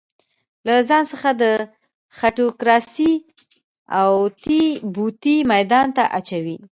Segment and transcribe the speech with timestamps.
[0.65, 1.43] له ځان څخه د
[2.17, 3.13] خېټوکراسۍ
[3.99, 6.57] اوتې بوتې ميدان ته اچوي.